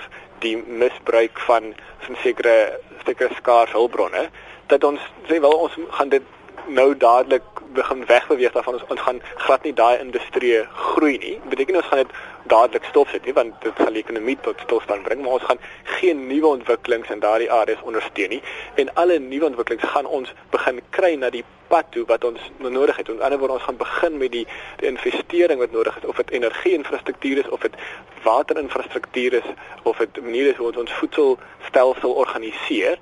die 0.45 0.57
misbruik 0.57 1.41
van 1.49 1.75
van 2.07 2.17
sekere 2.23 2.57
sekere 3.05 3.35
skaars 3.41 3.73
hulpbronne 3.77 4.29
dat 4.73 4.85
ons 4.85 5.01
sê 5.29 5.41
wel 5.41 5.57
ons 5.67 5.77
gaan 5.99 6.13
dit 6.13 6.33
nou 6.66 6.97
dadelik 6.97 7.42
begin 7.75 8.06
wegbeweeg 8.06 8.52
daarvan 8.52 8.75
ons, 8.88 9.00
gaan 9.00 9.21
glad 9.37 9.62
nie 9.62 9.73
daai 9.73 9.99
industrie 9.99 10.62
groei 10.73 11.18
nie. 11.18 11.40
Beteken 11.49 11.76
ons 11.76 11.87
gaan 11.87 12.04
dit 12.04 12.14
dadelik 12.47 12.85
stopsit 12.85 13.25
nie 13.25 13.33
want 13.33 13.56
dit 13.64 13.73
sal 13.80 13.92
die 13.97 14.02
ekonomie 14.04 14.37
tot 14.44 14.61
stilstand 14.61 15.02
bring, 15.02 15.23
maar 15.23 15.38
ons 15.38 15.49
gaan 15.49 15.61
geen 15.99 16.26
nuwe 16.26 16.47
ontwikkelings 16.47 17.11
in 17.11 17.23
daardie 17.25 17.50
areas 17.52 17.83
ondersteun 17.83 18.37
nie 18.37 18.42
en 18.80 18.92
alle 19.00 19.18
nuwe 19.18 19.49
ontwikkelings 19.50 19.90
gaan 19.97 20.06
ons 20.06 20.33
begin 20.52 20.80
kry 20.90 21.14
na 21.16 21.30
die 21.30 21.44
pad 21.68 21.88
toe 21.90 22.04
wat 22.06 22.25
ons 22.25 22.40
nodig 22.59 22.97
het. 22.97 23.09
Aan 23.09 23.16
die 23.16 23.25
ander 23.25 23.40
woord 23.40 23.56
ons 23.56 23.66
gaan 23.66 23.80
begin 23.80 24.18
met 24.21 24.33
die 24.33 24.44
die 24.83 24.88
investering 24.90 25.59
wat 25.62 25.73
nodig 25.73 25.97
is 25.97 26.09
of 26.12 26.21
dit 26.21 26.30
energie-infrastruktuur 26.38 27.42
is 27.44 27.49
of 27.49 27.61
dit 27.61 27.76
waterinfrastruktuur 28.25 29.40
is 29.40 29.49
of 29.83 29.97
dit 29.97 30.23
maniere 30.23 30.52
is 30.52 30.61
hoe 30.61 30.71
ons 30.73 30.83
ons 30.85 30.97
voedselstelsel 31.00 32.12
organiseer 32.25 33.00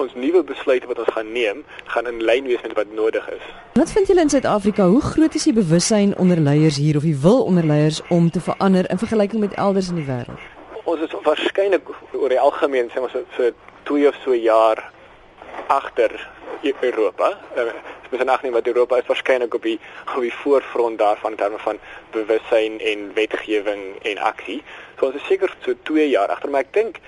ons 0.00 0.14
nuwe 0.14 0.42
besluite 0.48 0.88
wat 0.90 0.98
ons 1.02 1.12
gaan 1.14 1.32
neem, 1.32 1.64
gaan 1.92 2.08
in 2.10 2.22
lyn 2.24 2.48
wees 2.48 2.62
met 2.64 2.74
wat 2.78 2.92
nodig 2.96 3.26
is. 3.34 3.44
Wat 3.78 3.92
vind 3.92 4.08
julle 4.10 4.24
in 4.26 4.32
Suid-Afrika? 4.32 4.86
Hoe 4.88 5.02
groot 5.04 5.34
is 5.34 5.46
die 5.48 5.56
bewussyn 5.56 6.16
onder 6.18 6.40
leiers 6.40 6.76
hier 6.80 6.96
of 6.96 7.06
die 7.06 7.16
wil 7.16 7.44
onder 7.44 7.66
leiers 7.66 8.00
om 8.08 8.30
te 8.30 8.40
verander 8.40 8.90
in 8.90 8.98
vergelyking 8.98 9.44
met 9.44 9.54
elders 9.54 9.92
in 9.92 10.00
die 10.00 10.08
wêreld? 10.08 10.48
Ons 10.84 11.04
is 11.06 11.14
waarskynlik 11.24 11.92
oor 12.16 12.32
die 12.32 12.40
algemeen 12.40 12.90
sê 12.90 13.02
ons 13.04 13.16
so 13.36 13.52
2 13.92 14.08
of 14.08 14.20
so 14.24 14.34
jaar 14.34 14.82
agter 15.68 16.16
Europa. 16.80 17.38
Uh, 17.56 17.70
Ons 18.10 18.18
moet 18.18 18.28
aanneem 18.28 18.52
dat 18.52 18.66
Europa 18.66 18.96
is 18.98 19.06
waarskynlik 19.06 19.54
op 19.54 19.62
die 19.62 19.78
op 20.14 20.20
die 20.20 20.34
voorfront 20.34 20.98
daarvan 20.98 21.30
in 21.30 21.36
terme 21.36 21.58
van 21.58 21.78
bewussyn 22.10 22.80
en 22.80 23.12
wetgewing 23.14 23.82
en 24.02 24.18
aksie. 24.18 24.62
So 24.98 25.06
ons 25.06 25.14
is 25.14 25.26
seker 25.30 25.54
so 25.62 25.74
2 25.82 26.08
jaar 26.08 26.32
agter, 26.34 26.50
maar 26.50 26.66
ek 26.66 26.72
dink 26.74 26.98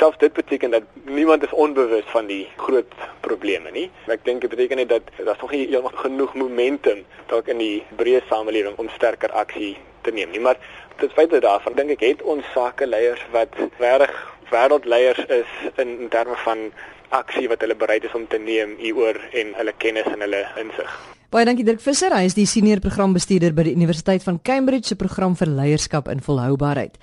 selfs 0.00 0.18
dit 0.18 0.32
beteken 0.32 0.72
dat 0.72 0.82
niemand 1.04 1.44
is 1.44 1.52
onbewus 1.52 2.08
van 2.14 2.26
die 2.26 2.48
groot 2.56 2.94
probleme 3.20 3.70
nie. 3.74 3.88
Ek 4.08 4.24
dink 4.24 4.40
dit 4.44 4.52
beteken 4.52 4.80
net 4.80 4.88
dat 4.88 5.12
daar's 5.18 5.40
nog 5.44 5.52
nie 5.52 5.68
genoeg 6.02 6.34
momentum 6.34 7.04
dalk 7.32 7.50
in 7.52 7.60
die 7.60 7.82
breë 8.00 8.22
samelewing 8.32 8.78
om 8.80 8.88
sterker 8.96 9.32
aksie 9.36 9.76
te 10.06 10.14
neem 10.16 10.32
nie. 10.32 10.40
Maar 10.40 10.58
dit 11.02 11.12
feit 11.12 11.30
dat 11.30 11.44
daarvan 11.44 11.76
dink 11.76 11.96
ek 11.98 12.06
het 12.06 12.24
ons 12.24 12.48
sakeleiers 12.54 13.22
wat 13.34 13.56
reg 13.78 14.16
wêreldleiers 14.50 15.20
is 15.30 15.52
in, 15.76 15.98
in 16.06 16.08
terme 16.08 16.36
van 16.44 16.70
aksie 17.14 17.48
wat 17.50 17.62
hulle 17.62 17.76
bereid 17.78 18.04
is 18.06 18.14
om 18.16 18.26
te 18.26 18.38
neem 18.38 18.76
hieroor 18.80 19.18
en 19.36 19.54
hulle 19.58 19.74
kennis 19.78 20.08
en 20.10 20.24
hulle 20.24 20.44
insig. 20.62 20.98
Baie 21.30 21.46
dankie 21.46 21.66
Dirk 21.66 21.82
Visser, 21.82 22.14
hy 22.16 22.26
is 22.26 22.34
die 22.34 22.48
senior 22.50 22.80
programbestuurder 22.82 23.54
by 23.54 23.68
die 23.68 23.76
Universiteit 23.78 24.24
van 24.26 24.40
Cambridge 24.42 24.90
se 24.90 24.98
program 24.98 25.36
vir 25.38 25.52
leierskap 25.60 26.10
in 26.10 26.22
volhoubaarheid. 26.26 26.98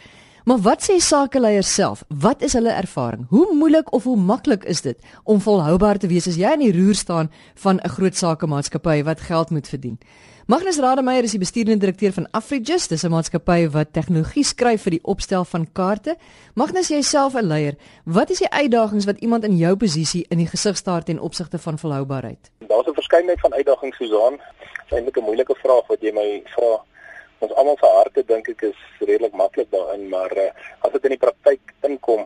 Maar 0.47 0.61
wat 0.63 0.83
sê 0.85 0.95
sakeleiers 1.03 1.73
self? 1.73 2.03
Wat 2.07 2.41
is 2.41 2.53
hulle 2.55 2.71
ervaring? 2.71 3.25
Hoe 3.29 3.53
moeilik 3.53 3.91
of 3.93 4.03
hoe 4.03 4.15
maklik 4.17 4.63
is 4.63 4.81
dit 4.81 4.99
om 5.23 5.41
volhoubaar 5.43 5.97
te 5.99 6.07
wees 6.07 6.27
as 6.31 6.37
jy 6.39 6.53
in 6.55 6.63
die 6.63 6.71
roer 6.71 6.95
staan 6.95 7.27
van 7.63 7.81
'n 7.83 7.89
groot 7.89 8.15
sakemaatskappy 8.15 9.03
wat 9.03 9.19
geld 9.19 9.49
moet 9.49 9.67
verdien? 9.67 9.99
Magnus 10.45 10.79
Rademeier 10.79 11.23
is 11.23 11.31
die 11.35 11.39
bestuurende 11.39 11.79
direkteur 11.79 12.13
van 12.13 12.27
Afrigis, 12.31 12.87
dis 12.87 13.03
'n 13.03 13.11
maatskappy 13.11 13.69
wat 13.69 13.93
tegnologie 13.93 14.43
skryf 14.43 14.81
vir 14.81 14.91
die 14.91 15.03
opstel 15.03 15.45
van 15.45 15.71
kaarte. 15.73 16.15
Magnus, 16.53 16.87
jouself 16.87 17.33
'n 17.35 17.47
leier, 17.47 17.75
wat 18.05 18.29
is 18.29 18.37
die 18.37 18.49
uitdagings 18.49 19.05
wat 19.05 19.19
iemand 19.19 19.43
in 19.43 19.57
jou 19.57 19.75
posisie 19.75 20.25
in 20.29 20.37
die 20.37 20.47
gesig 20.47 20.77
staar 20.77 21.03
ten 21.03 21.19
opsigte 21.19 21.57
van 21.57 21.77
volhoubaarheid? 21.77 22.51
Daar's 22.67 22.87
'n 22.87 22.93
verskeidenheid 22.93 23.39
van 23.39 23.53
uitdagings, 23.53 23.97
Susan. 23.97 24.31
Dit 24.31 24.85
is 24.85 24.97
eintlik 24.97 25.17
'n 25.17 25.23
moeilike 25.23 25.55
vraag 25.55 25.87
wat 25.87 26.01
jy 26.01 26.11
my 26.13 26.41
vra 26.45 26.83
ons 27.39 27.53
almal 27.53 27.77
se 27.79 27.91
harte 27.97 28.23
dink 28.25 28.49
ek 28.49 28.63
is 28.71 28.79
redelik 28.99 29.35
maklik 29.37 29.69
daarin, 29.71 30.07
maar 30.09 30.33
uh, 30.37 30.49
as 30.81 30.93
dit 30.95 31.07
in 31.09 31.15
die 31.15 31.21
praktyk 31.21 31.73
inkom, 31.87 32.25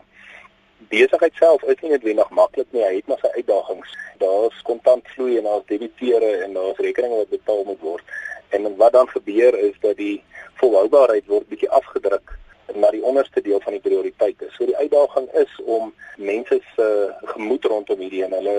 besigheid 0.91 1.35
self 1.39 1.63
is 1.63 1.79
nie 1.81 1.93
noodwendig 1.93 2.29
maklik 2.35 2.67
nie. 2.75 2.83
Hy 2.83 2.99
het 2.99 3.07
maar 3.11 3.21
sy 3.21 3.31
uitdagings. 3.37 3.95
Daar's 4.23 4.61
kontantvloei 4.67 5.37
en 5.39 5.47
daar's 5.49 5.67
debiteure 5.69 6.31
en 6.45 6.55
daar's 6.57 6.81
rekeninge 6.83 7.21
wat 7.23 7.33
betaal 7.33 7.63
moet 7.69 7.85
word. 7.85 8.15
En 8.55 8.67
wat 8.77 8.93
dan 8.97 9.09
gebeur 9.11 9.57
is 9.57 9.77
dat 9.85 9.97
die 9.99 10.17
volhoubaarheid 10.59 11.27
word 11.31 11.47
bietjie 11.49 11.71
afgedruk 11.71 12.35
na 12.75 12.91
die 12.91 13.03
onderste 13.03 13.41
deel 13.43 13.59
van 13.63 13.75
die 13.75 13.83
prioriteite. 13.83 14.49
So 14.55 14.67
die 14.67 14.77
uitdaging 14.77 15.27
is 15.39 15.55
om 15.63 15.93
mense 16.17 16.59
se 16.75 16.87
gemoed 17.33 17.65
rondom 17.65 18.03
hierdie 18.03 18.23
en 18.27 18.35
hulle 18.39 18.57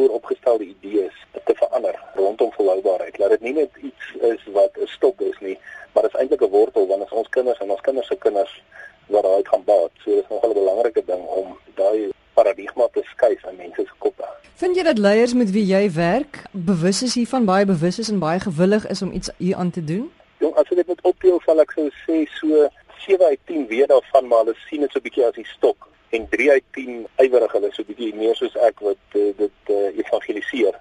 vooropgestelde 0.00 0.64
idees 0.64 1.16
te 1.44 1.54
verander 1.54 1.96
rondom 2.14 2.52
volhoubaarheid. 2.52 3.18
Laat 3.18 3.34
dit 3.36 3.40
nie 3.40 3.52
net 3.52 3.70
iets 3.88 4.06
is 4.32 4.42
wat 4.56 4.72
'n 4.76 4.86
stok 4.96 5.20
is 5.20 5.38
nie, 5.40 5.58
maar 5.92 6.02
dit 6.02 6.14
is 6.14 6.20
eintlik 6.20 6.42
'n 6.42 6.54
wortel 6.56 7.02
as 7.04 7.18
ons 7.20 7.28
kinders 7.28 7.58
en 7.58 7.70
ons 7.70 7.80
kinders 7.80 8.06
se 8.06 8.16
kinders 8.16 8.62
wat 9.06 9.22
daai 9.22 9.44
gaan 9.50 9.64
baat. 9.64 9.92
So 10.04 10.10
dis 10.10 10.28
nogal 10.28 10.50
'n 10.50 10.60
belangrike 10.62 11.02
ding 11.06 11.24
om 11.40 11.58
daai 11.74 12.10
paradigma 12.34 12.86
te 12.92 13.02
skuif 13.12 13.42
in 13.50 13.56
mense 13.56 13.82
se 13.86 13.94
koppe. 13.98 14.24
Vind 14.54 14.76
jy 14.76 14.82
dat 14.82 14.98
leiers 14.98 15.34
met 15.34 15.50
wie 15.50 15.66
jy 15.66 15.92
werk 15.92 16.42
bewus 16.50 17.02
is 17.02 17.14
hiervan, 17.14 17.44
baie 17.44 17.64
bewus 17.64 17.98
is 17.98 18.08
en 18.08 18.18
baie 18.18 18.40
gewillig 18.40 18.86
is 18.86 19.02
om 19.02 19.12
iets 19.12 19.30
hier 19.36 19.56
aan 19.56 19.70
te 19.70 19.84
doen? 19.84 20.12
Jong, 20.38 20.54
as 20.54 20.68
ek 20.70 20.76
dit 20.76 20.86
moet 20.86 21.00
opdeel, 21.02 21.40
sal 21.44 21.60
ek 21.60 21.70
sou 21.70 21.88
sê 22.06 22.24
so 22.40 22.68
7 23.06 23.26
uit 23.26 23.40
10 23.44 23.66
weet 23.66 23.88
daarvan, 23.88 24.26
maar 24.26 24.38
hulle 24.38 24.56
sien 24.68 24.80
dit 24.80 24.92
so 24.92 24.98
'n 24.98 25.02
bietjie 25.02 25.26
as 25.26 25.36
'n 25.36 25.44
stok 25.44 25.90
en 26.10 26.28
3 26.28 26.50
uit 26.50 26.64
10 26.76 27.06
ywerig 27.24 27.52
hulle 27.52 27.70
so 27.72 27.86
bietjie 27.86 28.14
meer 28.14 28.34
soos 28.38 28.56
ek 28.68 28.82
wat 28.86 29.18
uh, 29.18 29.30
dit 29.36 29.74
uh, 29.74 29.86
evangeliseer. 30.02 30.74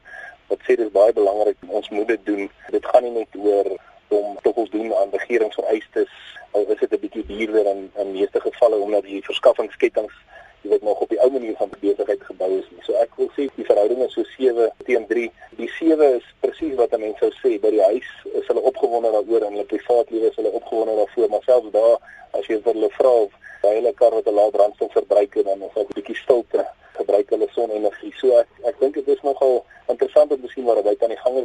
Wat 0.50 0.66
sê 0.66 0.76
dis 0.80 0.92
baie 0.92 1.14
belangrik 1.14 1.58
ons 1.68 1.90
moet 1.90 2.08
dit 2.08 2.26
doen. 2.26 2.50
Dit 2.74 2.86
gaan 2.86 3.06
nie 3.06 3.16
net 3.22 3.38
oor 3.38 3.70
om 4.10 4.38
ons 4.42 4.70
doen 4.74 4.94
aan 4.98 5.14
regeringsvereistes 5.14 6.12
al 6.52 6.66
is 6.74 6.80
dit 6.80 6.94
'n 6.94 7.00
bietjie 7.00 7.26
duurder 7.26 7.66
in 7.66 7.92
in 7.96 8.12
meeste 8.12 8.40
gevalle 8.42 8.76
omdat 8.76 9.04
die 9.04 9.22
verskaffingsketTINGS 9.24 10.18
jy 10.62 10.70
weet 10.70 10.82
nog 10.82 11.00
op 11.00 11.10
die 11.10 11.22
ou 11.24 11.32
manier 11.32 11.56
van 11.56 11.70
besigheid 11.80 12.24
gebou 12.24 12.52
is. 12.58 12.66
So 12.84 12.94
ek 12.94 13.16
wil 13.16 13.30
sê 13.36 13.48
die 13.56 13.66
verhouding 13.66 14.02
is 14.04 14.14
so 14.14 14.24
7 14.24 14.72
teen 14.86 15.06
3. 15.08 15.32
Die 15.62 15.70
7 15.78 16.16
is 16.16 16.26
presies 16.40 16.76
wat 16.76 16.98
mense 16.98 17.20
sou 17.20 17.32
sê 17.40 17.60
by 17.64 17.72
die 17.76 17.84
huis 17.84 18.10
is 18.34 18.48
hulle 18.48 18.66
opgewonde 18.72 19.12
daaroor 19.12 19.46
en 19.46 19.56
hulle 19.56 19.70
privaat 19.72 20.12
lewe 20.12 20.28
is 20.28 20.36
hulle 20.36 20.52
opgewonde 20.52 20.96
daarvoor, 20.96 21.30
maar 21.30 21.46
selfs 21.46 21.72
daar 21.72 21.96
as 22.32 22.48
jy 22.48 22.60
vir 22.66 22.74
hulle 22.74 22.92
vra 22.98 23.14
of 23.24 23.32
hy 23.62 23.76
hulle 23.78 23.94
kar 23.94 24.16
met 24.16 24.28
'n 24.28 24.36
lae 24.36 24.52
brandstof 24.52 24.92
verbruik 24.92 25.36
en 25.36 25.44
dan 25.44 25.62
of 25.62 25.76
'n 25.78 25.88
bietjie 25.96 26.16
stilte 26.16 26.68
gebruik 27.00 27.30
hulle 27.30 27.48
sonenergie. 27.52 28.14
So 28.20 28.38
ek 28.38 28.48
ek 28.66 28.80
dink 28.80 28.94
dit 28.94 29.08
is 29.08 29.22
nogal 29.22 29.66
interessant 29.88 30.32
om 30.32 30.42
te 30.42 30.48
sien 30.48 30.66
waar 30.66 30.84
dit 30.84 31.04
aan 31.04 31.16
die 31.16 31.24
gang 31.24 31.38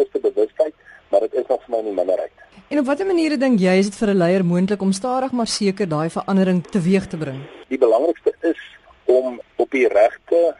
is. 0.00 0.08
Daar's 0.12 0.24
'n 0.24 0.30
besliste 0.30 0.32
bewustheid, 0.34 0.74
maar 1.10 1.20
dit 1.20 1.34
is 1.34 1.46
nog 1.48 1.60
vir 1.64 1.76
my 1.76 1.82
nie 1.82 1.94
minderheid. 1.94 2.32
En 2.68 2.78
op 2.78 2.86
watter 2.86 3.06
maniere 3.06 3.36
dink 3.36 3.60
jy 3.60 3.78
is 3.78 3.90
dit 3.90 3.98
vir 3.98 4.08
'n 4.08 4.16
leier 4.16 4.44
moontlik 4.44 4.82
om 4.82 4.92
stadig 4.92 5.32
maar 5.32 5.46
seker 5.46 5.88
daai 5.88 6.10
verandering 6.10 6.66
teweeg 6.66 7.06
te 7.06 7.16
bring? 7.16 7.40
Die 7.68 7.78
belangrikste 7.78 8.32
is 8.40 8.60
om 9.04 9.40
op 9.56 9.70
die 9.70 9.88
regte 9.88 10.56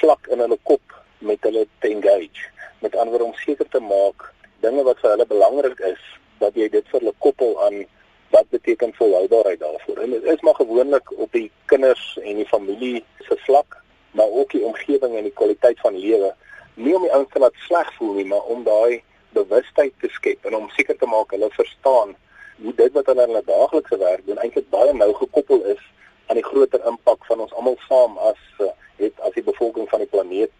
vlak 0.00 0.26
in 0.26 0.38
hulle 0.38 0.58
kop 0.62 0.82
met 1.18 1.38
hulle 1.40 1.66
te 1.78 1.88
engage. 1.88 2.50
Met 2.80 2.96
ander 2.96 3.10
woorde 3.10 3.24
om 3.24 3.34
seker 3.34 3.68
te 3.68 3.80
maak 3.80 4.32
dinge 4.60 4.82
wat 4.82 4.98
vir 4.98 5.10
hulle 5.10 5.26
belangrik 5.26 5.78
is, 5.78 6.02
dat 6.38 6.54
jy 6.54 6.68
dit 6.68 6.88
vir 6.90 7.00
hulle 7.00 7.14
koppel 7.18 7.54
aan 7.66 7.84
wat 8.32 8.48
beteken 8.50 8.94
volhoubaarheid 8.94 9.60
daarvoor. 9.60 9.98
En 10.02 10.10
dit 10.10 10.24
is 10.24 10.40
maar 10.40 10.54
gewoonlik 10.54 11.12
op 11.18 11.32
die 11.32 11.50
kinders 11.70 12.18
en 12.22 12.36
die 12.36 12.48
familie 12.48 13.04
se 13.28 13.36
vlak, 13.46 13.76
maar 14.10 14.30
ook 14.30 14.50
die 14.50 14.64
omgewing 14.64 15.16
en 15.16 15.28
die 15.28 15.38
kwaliteit 15.40 15.80
van 15.80 15.98
lewe. 15.98 16.34
Nie 16.82 16.94
om 16.96 17.04
die 17.06 17.12
ouens 17.14 17.30
te 17.32 17.38
laat 17.38 17.58
sleg 17.66 17.90
voel 17.98 18.14
nie, 18.18 18.26
maar 18.26 18.48
om 18.50 18.64
daai 18.66 19.02
bewustheid 19.36 19.94
te 20.00 20.08
skep 20.12 20.44
en 20.48 20.56
om 20.58 20.70
seker 20.76 20.96
te 20.98 21.06
maak 21.06 21.30
hulle 21.34 21.48
verstaan 21.54 22.14
hoe 22.62 22.74
dit 22.78 22.92
wat 22.96 23.06
hulle 23.10 23.24
in 23.26 23.32
hulle 23.32 23.44
daaglikse 23.46 23.98
werk 24.00 24.24
doen 24.26 24.40
eintlik 24.42 24.68
baie 24.74 24.92
nou 24.96 25.10
gekoppel 25.20 25.64
is 25.74 25.82
aan 26.26 26.40
die 26.40 26.46
groter 26.46 26.82
impak 26.90 27.24
van 27.30 27.44
ons 27.44 27.54
almal 27.58 27.78
saam 27.86 28.18
as 28.30 28.42
eh, 28.58 28.72
het 29.02 29.22
as 29.26 29.34
die 29.38 29.46
bevolking 29.46 29.88
van 29.90 30.04
die 30.04 30.10
planeet 30.14 30.52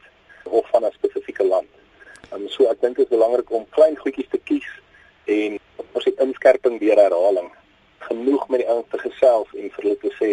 of 0.44 0.68
van 0.70 0.86
'n 0.86 0.94
spesifieke 0.94 1.46
land. 1.46 1.68
En 2.32 2.48
so 2.48 2.70
ek 2.70 2.80
dink 2.80 2.96
dit 2.96 3.04
is 3.04 3.16
belangrik 3.16 3.50
om 3.50 3.68
klein 3.76 3.96
goedjies 3.96 4.30
te 4.30 4.40
kies 4.50 4.70
en 5.24 5.58
ons 5.92 6.04
het 6.04 6.22
inskerping 6.26 6.80
deur 6.80 6.98
herhaling 7.04 7.50
genoeg 7.98 8.48
met 8.48 8.60
die 8.60 8.68
ouens 8.68 8.90
te 8.90 8.98
gesels 8.98 9.48
en 9.54 9.70
vir 9.70 9.82
hulle 9.84 9.98
te 10.02 10.12
sê 10.20 10.30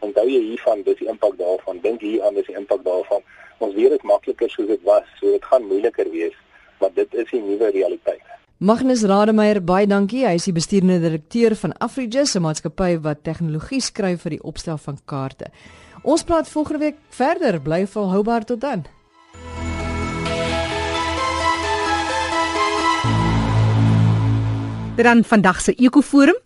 onthou 0.00 0.26
jy 0.28 0.40
hiervan 0.50 0.82
dis 0.82 0.98
die 0.98 1.08
impak 1.08 1.38
daarvan. 1.38 1.80
Dink 1.80 2.00
hier 2.00 2.22
aan 2.24 2.34
dis 2.34 2.46
die 2.46 2.56
impak 2.56 2.84
daarvan. 2.84 3.22
Ons 3.58 3.74
weet 3.74 3.90
dit 3.90 4.02
makliker 4.02 4.50
soos 4.50 4.66
dit 4.66 4.82
was 4.82 5.06
so 5.20 5.30
dit 5.30 5.44
gaan 5.44 5.66
moeiliker 5.66 6.10
wees 6.10 6.36
maar 6.80 6.90
dit 6.94 7.14
is 7.14 7.30
die 7.30 7.42
nuwe 7.42 7.70
realiteit. 7.70 8.22
Magnus 8.58 9.04
Rademeier 9.06 9.60
baie 9.62 9.86
dankie. 9.86 10.24
Hy 10.26 10.34
is 10.38 10.48
die 10.48 10.54
bestuurende 10.54 10.98
direkteur 11.02 11.54
van 11.56 11.76
Afrigis 11.78 12.34
'n 12.34 12.42
maatskappy 12.42 12.98
wat 13.02 13.22
tegnologie 13.22 13.80
skryf 13.80 14.22
vir 14.22 14.30
die 14.30 14.42
opstel 14.42 14.78
van 14.78 14.98
kaarte. 15.04 15.46
Ons 16.02 16.22
praat 16.22 16.48
volgende 16.48 16.78
week 16.78 16.96
verder. 17.10 17.60
Bly 17.60 17.86
volhoubaar 17.86 18.44
tot 18.44 18.60
dan. 18.60 18.84
Dan 24.96 25.24
vandag 25.24 25.60
se 25.60 25.74
Ekoforum 25.74 26.36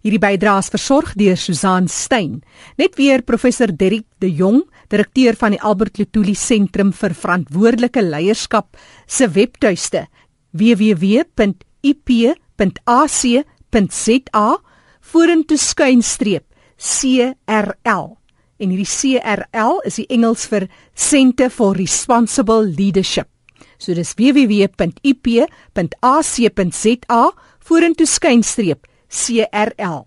Hierdie 0.00 0.20
bydraes 0.22 0.70
versorg 0.72 1.10
deur 1.20 1.36
Susan 1.36 1.84
Stein. 1.92 2.38
Net 2.80 2.96
weer 2.96 3.20
professor 3.20 3.68
Derrick 3.68 4.06
De 4.18 4.30
Jong, 4.32 4.62
direkteur 4.88 5.36
van 5.36 5.52
die 5.52 5.60
Albert 5.60 5.98
Lutuli 6.00 6.32
Sentrum 6.34 6.92
vir 6.96 7.12
Verantwoordelike 7.12 8.00
Leierskap 8.00 8.76
se 9.04 9.28
webtuiste 9.28 10.06
www.ip.ac.za 10.56 11.28
vorentoe 15.12 15.58
skuinstreep 15.60 16.44
CRL. 16.80 18.16
En 18.60 18.72
hierdie 18.72 18.88
CRL 18.88 19.84
is 19.84 19.96
die 20.00 20.08
Engels 20.08 20.48
vir 20.48 20.68
Centre 20.96 21.50
for 21.52 21.76
Responsible 21.76 22.64
Leadership. 22.64 23.28
So 23.76 23.92
dis 23.96 24.16
www.ip.ac.za 24.16 24.80
vorentoe 27.68 28.08
skynstreep 28.08 28.88
CRL. 29.10 30.06